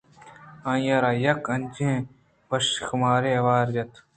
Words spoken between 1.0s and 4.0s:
را یک اجبیں وشی ءُخمارےءَ آوار جت